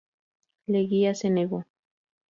[0.65, 1.67] Leguía se negó.